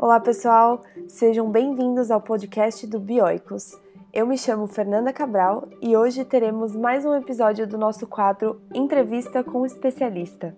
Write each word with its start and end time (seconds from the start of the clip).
Olá, 0.00 0.20
pessoal! 0.20 0.82
Sejam 1.08 1.50
bem-vindos 1.50 2.12
ao 2.12 2.20
podcast 2.20 2.86
do 2.86 3.00
Bioicos. 3.00 3.76
Eu 4.12 4.28
me 4.28 4.38
chamo 4.38 4.68
Fernanda 4.68 5.12
Cabral 5.12 5.66
e 5.82 5.96
hoje 5.96 6.24
teremos 6.24 6.76
mais 6.76 7.04
um 7.04 7.12
episódio 7.16 7.66
do 7.66 7.76
nosso 7.76 8.06
quadro 8.06 8.60
Entrevista 8.72 9.42
com 9.42 9.62
o 9.62 9.66
Especialista. 9.66 10.56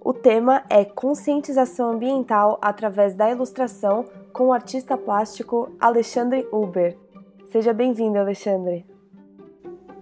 O 0.00 0.12
tema 0.12 0.64
é 0.68 0.84
conscientização 0.84 1.92
ambiental 1.92 2.58
através 2.60 3.14
da 3.14 3.30
ilustração 3.30 4.04
com 4.32 4.48
o 4.48 4.52
artista 4.52 4.96
plástico 4.96 5.70
Alexandre 5.78 6.44
Uber. 6.50 6.98
Seja 7.46 7.72
bem-vindo, 7.72 8.18
Alexandre. 8.18 8.84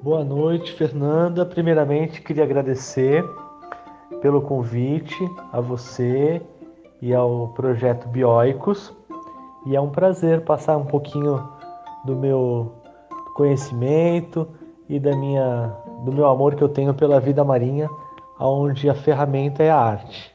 Boa 0.00 0.24
noite, 0.24 0.72
Fernanda. 0.72 1.44
Primeiramente, 1.44 2.22
queria 2.22 2.44
agradecer 2.44 3.22
pelo 4.22 4.40
convite 4.40 5.22
a 5.52 5.60
você 5.60 6.40
e 7.04 7.12
ao 7.12 7.48
projeto 7.48 8.08
Bioicos. 8.08 8.90
E 9.66 9.76
é 9.76 9.80
um 9.80 9.90
prazer 9.90 10.42
passar 10.42 10.78
um 10.78 10.86
pouquinho 10.86 11.46
do 12.02 12.16
meu 12.16 12.72
conhecimento 13.36 14.48
e 14.88 14.98
da 14.98 15.14
minha, 15.14 15.76
do 16.02 16.10
meu 16.10 16.26
amor 16.26 16.54
que 16.54 16.64
eu 16.64 16.68
tenho 16.68 16.94
pela 16.94 17.20
vida 17.20 17.44
marinha, 17.44 17.90
onde 18.40 18.88
a 18.88 18.94
ferramenta 18.94 19.62
é 19.62 19.70
a 19.70 19.76
arte. 19.76 20.34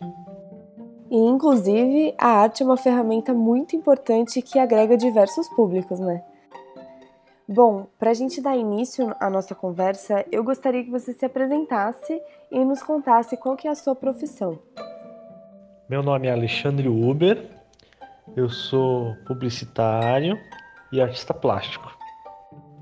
E, 1.10 1.18
inclusive, 1.18 2.14
a 2.20 2.28
arte 2.28 2.62
é 2.62 2.66
uma 2.68 2.78
ferramenta 2.78 3.34
muito 3.34 3.76
importante 3.76 4.40
que 4.40 4.60
agrega 4.60 4.96
diversos 4.96 5.50
públicos, 5.50 6.00
né? 6.00 6.24
Bom, 7.48 7.88
para 7.98 8.12
a 8.12 8.14
gente 8.14 8.40
dar 8.40 8.56
início 8.56 9.16
à 9.20 9.28
nossa 9.28 9.56
conversa, 9.56 10.24
eu 10.32 10.44
gostaria 10.44 10.84
que 10.84 10.92
você 10.92 11.14
se 11.14 11.26
apresentasse 11.26 12.22
e 12.52 12.64
nos 12.64 12.84
contasse 12.84 13.36
qual 13.38 13.56
que 13.56 13.68
é 13.68 13.72
a 13.72 13.76
sua 13.76 13.96
profissão. 13.96 14.60
Meu 15.90 16.04
nome 16.04 16.28
é 16.28 16.32
Alexandre 16.32 16.88
Uber, 16.88 17.50
eu 18.38 18.48
sou 18.48 19.16
publicitário 19.26 20.38
e 20.92 21.02
artista 21.02 21.34
plástico. 21.34 21.90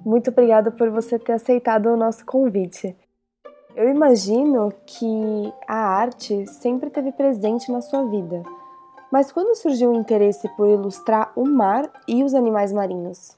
Muito 0.05 0.29
obrigada 0.29 0.71
por 0.71 0.89
você 0.89 1.17
ter 1.17 1.31
aceitado 1.31 1.85
o 1.85 1.95
nosso 1.95 2.25
convite. 2.25 2.93
Eu 3.77 3.89
imagino 3.89 4.73
que 4.85 5.53
a 5.65 5.77
arte 5.77 6.45
sempre 6.47 6.89
teve 6.89 7.13
presente 7.13 7.71
na 7.71 7.79
sua 7.79 8.05
vida. 8.09 8.43
Mas 9.09 9.31
quando 9.31 9.55
surgiu 9.55 9.91
o 9.91 9.95
interesse 9.95 10.49
por 10.57 10.67
ilustrar 10.67 11.31
o 11.33 11.47
mar 11.47 11.89
e 12.09 12.25
os 12.25 12.33
animais 12.33 12.73
marinhos? 12.73 13.37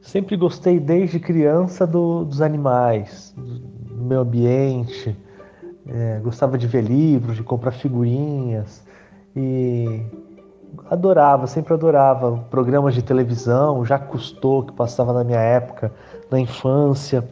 Sempre 0.00 0.36
gostei 0.36 0.78
desde 0.78 1.18
criança 1.18 1.84
do, 1.84 2.24
dos 2.24 2.40
animais, 2.40 3.34
do 3.36 4.04
meio 4.04 4.20
ambiente. 4.20 5.16
É, 5.92 6.20
gostava 6.22 6.56
de 6.56 6.66
ver 6.66 6.82
livros, 6.82 7.36
de 7.36 7.42
comprar 7.42 7.72
figurinhas 7.72 8.86
e 9.34 10.02
adorava, 10.88 11.46
sempre 11.46 11.74
adorava 11.74 12.38
programas 12.50 12.94
de 12.94 13.02
televisão, 13.02 13.84
já 13.84 13.98
custou 13.98 14.62
que 14.62 14.72
passava 14.72 15.12
na 15.12 15.24
minha 15.24 15.40
época, 15.40 15.92
na 16.30 16.38
infância. 16.38 17.26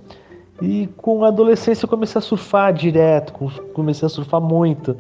E 0.61 0.89
com 0.97 1.25
a 1.25 1.29
adolescência 1.29 1.85
eu 1.85 1.89
comecei 1.89 2.19
a 2.19 2.23
surfar 2.23 2.73
direto, 2.73 3.33
comecei 3.73 4.07
a 4.07 4.09
surfar 4.09 4.41
muito. 4.41 4.97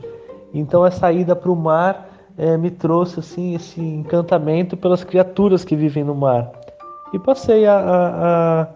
Então 0.54 0.86
essa 0.86 1.10
ida 1.12 1.34
para 1.34 1.50
o 1.50 1.56
mar 1.56 2.08
é, 2.36 2.56
me 2.56 2.70
trouxe 2.70 3.18
assim 3.18 3.54
esse 3.56 3.80
encantamento 3.80 4.76
pelas 4.76 5.02
criaturas 5.02 5.64
que 5.64 5.74
vivem 5.74 6.04
no 6.04 6.14
mar. 6.14 6.52
E 7.12 7.18
passei 7.18 7.66
a, 7.66 7.74
a, 7.74 8.62
a 8.62 8.66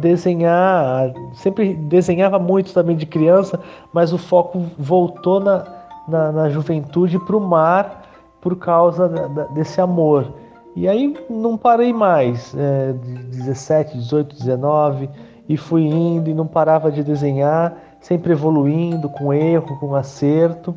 desenhar, 0.00 1.12
sempre 1.32 1.74
desenhava 1.74 2.38
muito 2.38 2.72
também 2.72 2.96
de 2.96 3.06
criança, 3.06 3.60
mas 3.92 4.12
o 4.12 4.18
foco 4.18 4.66
voltou 4.76 5.38
na, 5.38 5.64
na, 6.08 6.32
na 6.32 6.50
juventude 6.50 7.18
para 7.18 7.36
o 7.36 7.40
mar 7.40 8.02
por 8.40 8.56
causa 8.56 9.08
da, 9.08 9.44
desse 9.44 9.80
amor. 9.80 10.32
E 10.74 10.88
aí 10.88 11.16
não 11.30 11.56
parei 11.56 11.92
mais, 11.92 12.52
é, 12.56 12.92
de 12.92 13.14
17, 13.38 13.96
18, 13.96 14.36
19 14.36 15.08
e 15.48 15.56
fui 15.56 15.82
indo 15.82 16.28
e 16.28 16.34
não 16.34 16.46
parava 16.46 16.90
de 16.90 17.04
desenhar, 17.04 17.76
sempre 18.00 18.32
evoluindo, 18.32 19.08
com 19.08 19.32
erro, 19.32 19.78
com 19.78 19.94
acerto. 19.94 20.74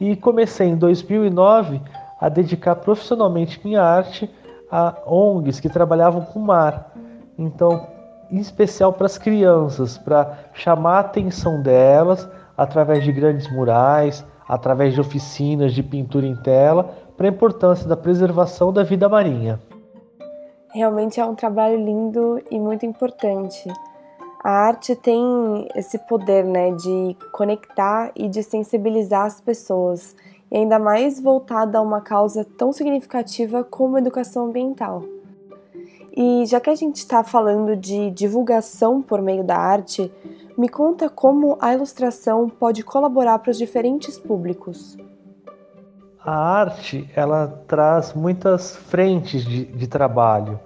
E 0.00 0.16
comecei 0.16 0.68
em 0.68 0.76
2009 0.76 1.80
a 2.18 2.28
dedicar 2.28 2.76
profissionalmente 2.76 3.60
minha 3.62 3.82
arte 3.82 4.30
a 4.70 4.94
ONGs 5.06 5.60
que 5.60 5.68
trabalhavam 5.68 6.22
com 6.22 6.38
mar. 6.38 6.92
Então, 7.38 7.86
em 8.30 8.38
especial 8.38 8.92
para 8.92 9.06
as 9.06 9.18
crianças, 9.18 9.96
para 9.98 10.38
chamar 10.52 10.96
a 10.96 11.00
atenção 11.00 11.62
delas 11.62 12.28
através 12.56 13.04
de 13.04 13.12
grandes 13.12 13.50
murais, 13.52 14.24
através 14.48 14.94
de 14.94 15.00
oficinas 15.00 15.72
de 15.72 15.82
pintura 15.82 16.26
em 16.26 16.36
tela, 16.36 16.94
para 17.16 17.26
a 17.26 17.30
importância 17.30 17.88
da 17.88 17.96
preservação 17.96 18.72
da 18.72 18.82
vida 18.82 19.08
marinha. 19.08 19.60
Realmente 20.72 21.20
é 21.20 21.24
um 21.24 21.34
trabalho 21.34 21.76
lindo 21.76 22.42
e 22.50 22.58
muito 22.58 22.84
importante. 22.84 23.68
A 24.44 24.50
arte 24.50 24.94
tem 24.94 25.68
esse 25.74 25.98
poder, 25.98 26.44
né, 26.44 26.70
de 26.72 27.16
conectar 27.32 28.12
e 28.14 28.28
de 28.28 28.42
sensibilizar 28.42 29.26
as 29.26 29.40
pessoas, 29.40 30.14
e 30.50 30.56
ainda 30.56 30.78
mais 30.78 31.20
voltada 31.20 31.78
a 31.78 31.82
uma 31.82 32.00
causa 32.00 32.44
tão 32.56 32.72
significativa 32.72 33.64
como 33.64 33.96
a 33.96 33.98
educação 33.98 34.46
ambiental. 34.46 35.02
E 36.20 36.44
já 36.46 36.58
que 36.58 36.68
a 36.68 36.74
gente 36.74 36.96
está 36.96 37.22
falando 37.22 37.76
de 37.76 38.10
divulgação 38.10 39.00
por 39.00 39.22
meio 39.22 39.44
da 39.44 39.56
arte, 39.56 40.12
me 40.56 40.68
conta 40.68 41.08
como 41.08 41.56
a 41.60 41.72
ilustração 41.72 42.48
pode 42.48 42.82
colaborar 42.82 43.38
para 43.38 43.52
os 43.52 43.56
diferentes 43.56 44.18
públicos. 44.18 44.96
A 46.20 46.36
arte 46.36 47.08
ela 47.14 47.62
traz 47.68 48.14
muitas 48.14 48.74
frentes 48.74 49.44
de, 49.44 49.66
de 49.66 49.86
trabalho, 49.86 50.58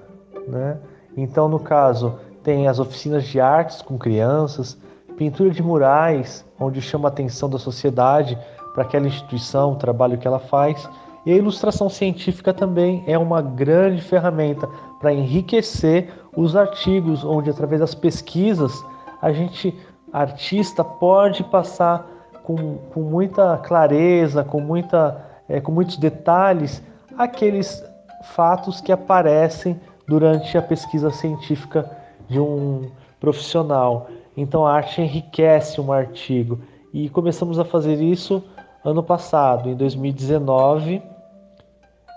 né? 0.48 0.78
Então, 1.14 1.50
no 1.50 1.60
caso, 1.60 2.18
tem 2.42 2.66
as 2.66 2.78
oficinas 2.78 3.24
de 3.24 3.38
artes 3.38 3.82
com 3.82 3.98
crianças, 3.98 4.78
pintura 5.18 5.50
de 5.50 5.62
murais, 5.62 6.46
onde 6.58 6.80
chama 6.80 7.08
a 7.08 7.12
atenção 7.12 7.50
da 7.50 7.58
sociedade 7.58 8.38
para 8.72 8.84
aquela 8.84 9.06
instituição, 9.06 9.72
o 9.72 9.76
trabalho 9.76 10.16
que 10.16 10.26
ela 10.26 10.38
faz. 10.38 10.88
E 11.26 11.30
a 11.30 11.36
ilustração 11.36 11.90
científica 11.90 12.54
também 12.54 13.04
é 13.06 13.18
uma 13.18 13.42
grande 13.42 14.00
ferramenta 14.00 14.66
para 15.02 15.12
enriquecer 15.12 16.10
os 16.36 16.54
artigos, 16.56 17.24
onde 17.24 17.50
através 17.50 17.80
das 17.80 17.94
pesquisas 17.94 18.72
a 19.20 19.32
gente, 19.32 19.76
artista, 20.12 20.84
pode 20.84 21.42
passar 21.44 22.08
com, 22.44 22.78
com 22.94 23.00
muita 23.00 23.58
clareza, 23.58 24.44
com, 24.44 24.60
muita, 24.60 25.26
é, 25.48 25.60
com 25.60 25.72
muitos 25.72 25.96
detalhes, 25.96 26.82
aqueles 27.18 27.84
fatos 28.22 28.80
que 28.80 28.92
aparecem 28.92 29.78
durante 30.06 30.56
a 30.56 30.62
pesquisa 30.62 31.10
científica 31.10 31.90
de 32.28 32.38
um 32.38 32.90
profissional. 33.20 34.08
Então 34.36 34.64
a 34.64 34.72
arte 34.72 35.02
enriquece 35.02 35.80
um 35.80 35.92
artigo 35.92 36.60
e 36.92 37.08
começamos 37.08 37.58
a 37.58 37.64
fazer 37.64 38.00
isso 38.00 38.42
ano 38.84 39.02
passado, 39.02 39.68
em 39.68 39.74
2019, 39.74 41.02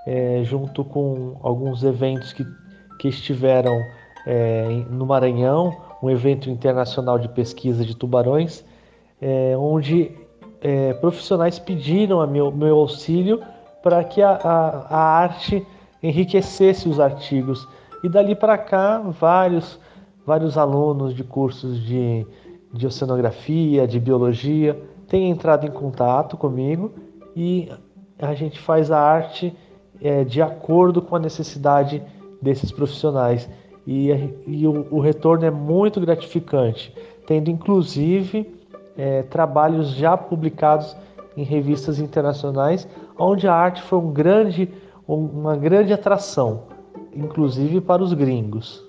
é, 0.05 0.41
junto 0.43 0.83
com 0.83 1.37
alguns 1.41 1.83
eventos 1.83 2.31
que, 2.31 2.45
que 2.99 3.07
estiveram 3.07 3.81
é, 4.25 4.83
no 4.89 5.05
Maranhão, 5.05 5.75
um 6.01 6.09
evento 6.09 6.49
internacional 6.49 7.19
de 7.19 7.29
pesquisa 7.29 7.85
de 7.85 7.95
tubarões, 7.95 8.63
é, 9.21 9.55
onde 9.57 10.11
é, 10.61 10.93
profissionais 10.93 11.59
pediram 11.59 12.25
meu, 12.27 12.51
meu 12.51 12.77
auxílio 12.77 13.41
para 13.83 14.03
que 14.03 14.21
a, 14.21 14.31
a, 14.31 14.69
a 14.89 15.19
arte 15.19 15.65
enriquecesse 16.01 16.89
os 16.89 16.99
artigos. 16.99 17.67
E 18.03 18.09
dali 18.09 18.35
para 18.35 18.57
cá, 18.57 18.99
vários 18.99 19.79
vários 20.25 20.57
alunos 20.57 21.13
de 21.13 21.23
cursos 21.23 21.79
de, 21.81 22.25
de 22.73 22.87
oceanografia, 22.87 23.87
de 23.87 23.99
biologia, 23.99 24.81
têm 25.07 25.29
entrado 25.29 25.67
em 25.67 25.71
contato 25.71 26.35
comigo 26.35 26.93
e 27.35 27.71
a 28.17 28.33
gente 28.33 28.59
faz 28.59 28.89
a 28.89 28.99
arte 28.99 29.55
é, 30.01 30.23
de 30.23 30.41
acordo 30.41 31.01
com 31.01 31.15
a 31.15 31.19
necessidade 31.19 32.01
desses 32.45 32.71
profissionais. 32.71 33.49
E, 33.85 34.09
e 34.47 34.65
o, 34.65 34.87
o, 34.89 34.99
retorno 34.99 35.45
é 35.45 35.51
muito 35.51 35.99
gratificante, 35.99 36.95
tendo 37.27 37.51
inclusive 37.51 38.55
é, 38.97 39.23
trabalhos 39.23 39.89
já 39.89 40.15
publicados 40.15 40.95
em 41.35 41.43
revistas 41.43 41.99
internacionais, 41.99 42.87
onde 43.17 43.47
a 43.47 43.53
arte 43.53 43.81
foi 43.81 43.99
um 43.99 44.11
grande, 44.11 44.73
uma 45.07 45.55
grande 45.55 45.91
atração, 45.91 46.63
inclusive 47.13 47.81
para 47.81 48.01
os 48.01 48.13
gringos. 48.13 48.83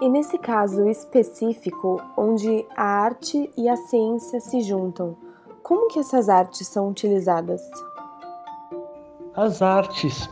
E 0.00 0.08
nesse 0.08 0.38
caso 0.38 0.88
específico, 0.88 2.02
onde 2.16 2.64
a 2.76 2.82
arte 2.82 3.48
e 3.56 3.68
a 3.68 3.76
ciência 3.76 4.40
se 4.40 4.60
juntam, 4.62 5.16
como 5.62 5.86
que 5.86 6.00
essas 6.00 6.28
artes 6.28 6.66
são 6.66 6.88
utilizadas? 6.88 7.62
As 9.36 9.62
artes 9.62 10.28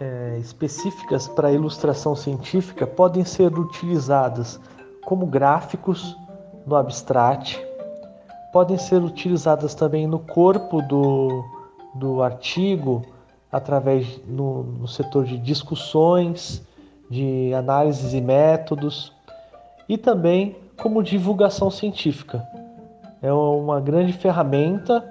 é, 0.00 0.38
específicas 0.38 1.26
para 1.26 1.52
ilustração 1.52 2.14
científica 2.14 2.86
podem 2.86 3.24
ser 3.24 3.58
utilizadas 3.58 4.60
como 5.04 5.26
gráficos 5.26 6.16
no 6.66 6.76
abstract, 6.76 7.58
podem 8.52 8.78
ser 8.78 9.02
utilizadas 9.02 9.74
também 9.74 10.06
no 10.06 10.18
corpo 10.18 10.82
do, 10.82 11.44
do 11.94 12.22
artigo, 12.22 13.02
através 13.50 14.20
no, 14.26 14.62
no 14.62 14.86
setor 14.86 15.24
de 15.24 15.38
discussões, 15.38 16.62
de 17.10 17.52
análises 17.54 18.12
e 18.12 18.20
métodos, 18.20 19.12
e 19.88 19.96
também 19.96 20.56
como 20.76 21.02
divulgação 21.02 21.70
científica. 21.70 22.46
É 23.22 23.32
uma 23.32 23.80
grande 23.80 24.12
ferramenta 24.12 25.04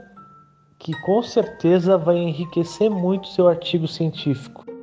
que 0.80 0.94
com 1.02 1.22
certeza 1.24 1.98
vai 1.98 2.18
enriquecer 2.18 2.90
muito 2.90 3.28
seu 3.28 3.48
artigo 3.48 3.88
científico. 3.88 4.77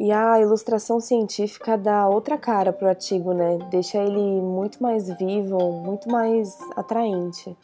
E 0.00 0.10
a 0.10 0.40
ilustração 0.40 0.98
científica 0.98 1.76
dá 1.76 2.08
outra 2.08 2.38
cara 2.38 2.72
para 2.72 2.86
o 2.86 2.88
artigo, 2.88 3.34
né? 3.34 3.58
Deixa 3.70 3.98
ele 3.98 4.40
muito 4.40 4.82
mais 4.82 5.10
vivo, 5.18 5.58
muito 5.84 6.10
mais 6.10 6.58
atraente. 6.74 7.54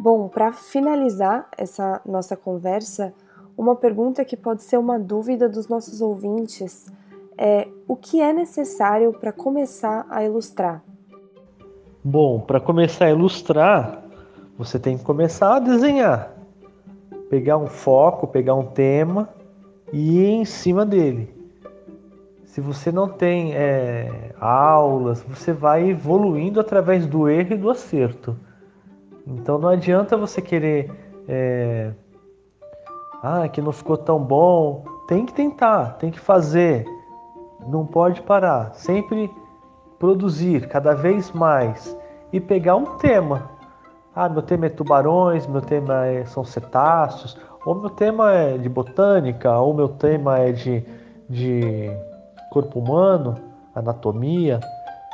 Bom, 0.00 0.26
para 0.26 0.52
finalizar 0.52 1.46
essa 1.56 2.00
nossa 2.04 2.36
conversa, 2.36 3.14
uma 3.56 3.76
pergunta 3.76 4.24
que 4.24 4.36
pode 4.36 4.64
ser 4.64 4.78
uma 4.78 4.98
dúvida 4.98 5.48
dos 5.48 5.68
nossos 5.68 6.00
ouvintes 6.00 6.86
é: 7.38 7.68
o 7.86 7.94
que 7.94 8.20
é 8.20 8.32
necessário 8.32 9.12
para 9.12 9.30
começar 9.30 10.04
a 10.10 10.24
ilustrar? 10.24 10.82
Bom, 12.02 12.40
para 12.40 12.58
começar 12.58 13.04
a 13.04 13.10
ilustrar, 13.10 14.02
você 14.58 14.76
tem 14.76 14.98
que 14.98 15.04
começar 15.04 15.54
a 15.54 15.60
desenhar. 15.60 16.32
Pegar 17.30 17.58
um 17.58 17.68
foco, 17.68 18.26
pegar 18.26 18.56
um 18.56 18.66
tema 18.66 19.28
e 19.92 20.24
em 20.24 20.44
cima 20.44 20.86
dele. 20.86 21.32
Se 22.44 22.60
você 22.60 22.90
não 22.92 23.08
tem 23.08 23.54
é, 23.54 24.34
aulas, 24.40 25.22
você 25.22 25.52
vai 25.52 25.88
evoluindo 25.90 26.60
através 26.60 27.06
do 27.06 27.28
erro 27.28 27.54
e 27.54 27.56
do 27.56 27.70
acerto. 27.70 28.36
Então 29.26 29.58
não 29.58 29.68
adianta 29.68 30.16
você 30.16 30.42
querer. 30.42 30.90
É, 31.28 31.92
ah, 33.22 33.48
que 33.48 33.62
não 33.62 33.72
ficou 33.72 33.96
tão 33.96 34.18
bom. 34.18 34.84
Tem 35.06 35.24
que 35.24 35.32
tentar, 35.32 35.96
tem 35.98 36.10
que 36.10 36.20
fazer. 36.20 36.84
Não 37.66 37.86
pode 37.86 38.20
parar. 38.22 38.74
Sempre 38.74 39.30
produzir 39.98 40.68
cada 40.68 40.94
vez 40.94 41.30
mais 41.30 41.96
e 42.32 42.40
pegar 42.40 42.76
um 42.76 42.96
tema. 42.96 43.50
Ah, 44.14 44.28
meu 44.28 44.42
tema 44.42 44.66
é 44.66 44.68
tubarões, 44.68 45.46
meu 45.46 45.62
tema 45.62 46.06
é, 46.06 46.24
são 46.24 46.44
cetáceos, 46.44 47.38
ou 47.64 47.74
meu 47.74 47.90
tema 47.90 48.32
é 48.32 48.58
de 48.58 48.68
botânica, 48.68 49.56
ou 49.58 49.72
meu 49.72 49.88
tema 49.88 50.38
é 50.38 50.52
de, 50.52 50.84
de 51.28 51.90
corpo 52.50 52.78
humano, 52.78 53.36
anatomia. 53.74 54.60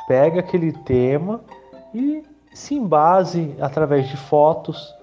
Pega 0.07 0.39
aquele 0.39 0.71
tema 0.71 1.41
e 1.93 2.23
se 2.53 2.75
embase 2.75 3.55
através 3.59 4.07
de 4.07 4.17
fotos 4.17 4.93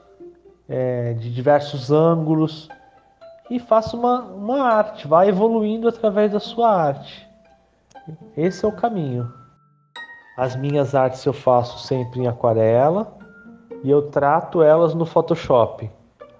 é, 0.68 1.14
de 1.14 1.32
diversos 1.32 1.92
ângulos 1.92 2.68
e 3.48 3.60
faça 3.60 3.96
uma, 3.96 4.22
uma 4.22 4.62
arte, 4.62 5.06
vá 5.06 5.24
evoluindo 5.26 5.88
através 5.88 6.32
da 6.32 6.40
sua 6.40 6.68
arte. 6.68 7.26
Esse 8.36 8.64
é 8.64 8.68
o 8.68 8.72
caminho. 8.72 9.32
As 10.36 10.56
minhas 10.56 10.94
artes 10.94 11.24
eu 11.24 11.32
faço 11.32 11.78
sempre 11.86 12.20
em 12.20 12.26
aquarela 12.26 13.16
e 13.84 13.90
eu 13.90 14.10
trato 14.10 14.62
elas 14.62 14.94
no 14.94 15.06
Photoshop 15.06 15.88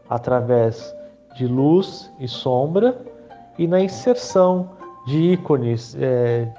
através 0.09 0.95
de 1.37 1.47
luz 1.47 2.11
e 2.19 2.27
sombra 2.27 2.99
e 3.59 3.67
na 3.67 3.81
inserção 3.81 4.71
de 5.07 5.33
ícones 5.33 5.97
é, 5.99 6.53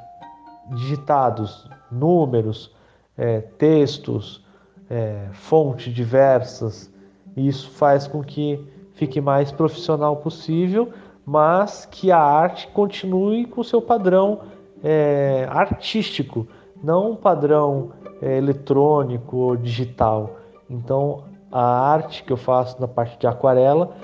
digitados, 0.72 1.68
números, 1.92 2.74
é, 3.18 3.42
textos, 3.42 4.46
é, 4.90 5.28
fontes 5.34 5.94
diversas. 5.94 6.92
Isso 7.36 7.70
faz 7.72 8.08
com 8.08 8.24
que 8.24 8.64
fique 8.94 9.20
mais 9.20 9.52
profissional 9.52 10.18
possível, 10.18 10.92
mas 11.26 11.86
que 11.86 12.12
a 12.12 12.20
arte 12.20 12.68
continue 12.70 13.46
com 13.46 13.64
seu 13.64 13.82
padrão 13.82 14.42
é, 14.84 15.48
artístico, 15.50 16.48
não 16.84 17.12
um 17.12 17.16
padrão 17.16 17.92
é, 18.22 18.38
eletrônico 18.38 19.38
ou 19.38 19.56
digital. 19.56 20.38
Então, 20.70 21.24
a 21.52 21.62
arte 21.62 22.24
que 22.24 22.32
eu 22.32 22.38
faço 22.38 22.80
na 22.80 22.88
parte 22.88 23.18
de 23.20 23.28
aquarela 23.28 23.96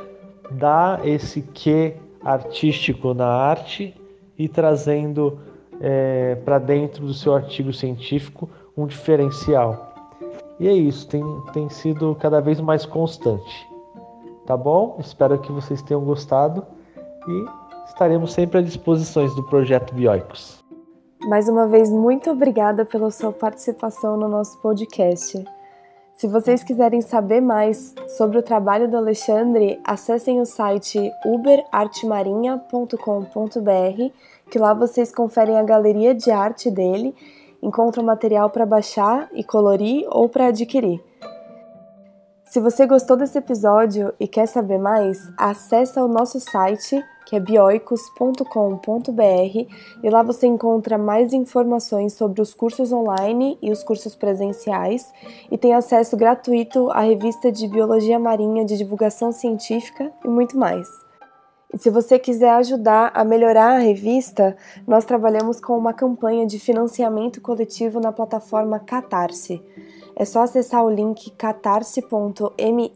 dá 0.51 0.99
esse 1.03 1.41
quê 1.41 1.95
artístico 2.23 3.13
na 3.13 3.27
arte 3.27 3.95
e 4.37 4.47
trazendo 4.47 5.39
é, 5.79 6.35
para 6.43 6.59
dentro 6.59 7.05
do 7.05 7.13
seu 7.13 7.35
artigo 7.35 7.73
científico 7.73 8.49
um 8.75 8.85
diferencial. 8.85 9.93
E 10.59 10.67
é 10.67 10.73
isso, 10.73 11.07
tem, 11.07 11.23
tem 11.51 11.69
sido 11.69 12.15
cada 12.15 12.39
vez 12.39 12.59
mais 12.59 12.85
constante. 12.85 13.67
Tá 14.45 14.55
bom? 14.55 14.97
Espero 14.99 15.37
que 15.39 15.51
vocês 15.51 15.81
tenham 15.81 16.03
gostado 16.03 16.65
e 17.27 17.45
estaremos 17.87 18.33
sempre 18.33 18.59
à 18.59 18.61
disposição 18.61 19.25
do 19.35 19.43
projeto 19.43 19.93
Bioicos. 19.93 20.63
Mais 21.21 21.47
uma 21.47 21.67
vez, 21.67 21.89
muito 21.89 22.29
obrigada 22.29 22.83
pela 22.83 23.09
sua 23.09 23.31
participação 23.31 24.17
no 24.17 24.27
nosso 24.27 24.59
podcast. 24.61 25.43
Se 26.15 26.27
vocês 26.27 26.63
quiserem 26.63 27.01
saber 27.01 27.41
mais 27.41 27.93
sobre 28.17 28.37
o 28.37 28.43
trabalho 28.43 28.89
do 28.89 28.95
Alexandre, 28.95 29.81
acessem 29.83 30.39
o 30.39 30.45
site 30.45 31.11
uberartemarinha.com.br, 31.25 34.13
que 34.49 34.59
lá 34.59 34.73
vocês 34.73 35.13
conferem 35.13 35.57
a 35.57 35.63
galeria 35.63 36.13
de 36.13 36.29
arte 36.29 36.69
dele, 36.69 37.15
encontram 37.61 38.03
material 38.03 38.49
para 38.51 38.65
baixar 38.65 39.27
e 39.33 39.43
colorir 39.43 40.05
ou 40.09 40.29
para 40.29 40.47
adquirir. 40.47 41.03
Se 42.45 42.59
você 42.59 42.85
gostou 42.85 43.17
desse 43.17 43.39
episódio 43.39 44.13
e 44.19 44.27
quer 44.27 44.45
saber 44.45 44.77
mais, 44.77 45.19
acesse 45.35 45.99
o 45.99 46.07
nosso 46.07 46.39
site 46.39 47.03
que 47.25 47.35
é 47.35 47.39
bioicos.com.br 47.39 48.43
e 50.03 50.09
lá 50.09 50.23
você 50.23 50.47
encontra 50.47 50.97
mais 50.97 51.33
informações 51.33 52.13
sobre 52.13 52.41
os 52.41 52.53
cursos 52.53 52.91
online 52.91 53.57
e 53.61 53.71
os 53.71 53.83
cursos 53.83 54.15
presenciais 54.15 55.11
e 55.51 55.57
tem 55.57 55.73
acesso 55.73 56.17
gratuito 56.17 56.89
à 56.91 57.01
revista 57.01 57.51
de 57.51 57.67
Biologia 57.67 58.19
Marinha 58.19 58.65
de 58.65 58.77
divulgação 58.77 59.31
científica 59.31 60.11
e 60.23 60.27
muito 60.27 60.57
mais. 60.57 60.87
E 61.73 61.77
se 61.79 61.89
você 61.89 62.19
quiser 62.19 62.51
ajudar 62.51 63.11
a 63.15 63.25
melhorar 63.25 63.75
a 63.75 63.79
revista, 63.79 64.55
nós 64.87 65.05
trabalhamos 65.05 65.59
com 65.59 65.75
uma 65.75 65.91
campanha 65.91 66.45
de 66.45 66.59
financiamento 66.59 67.41
coletivo 67.41 67.99
na 67.99 68.11
plataforma 68.11 68.77
Catarse. 68.77 69.59
É 70.15 70.23
só 70.23 70.43
acessar 70.43 70.85
o 70.85 70.89
link 70.89 71.31
catarse.me 71.31 72.93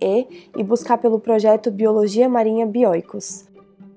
e 0.55 0.63
buscar 0.63 0.99
pelo 0.99 1.19
projeto 1.19 1.71
Biologia 1.71 2.29
Marinha 2.29 2.67
Bioicos. 2.67 3.47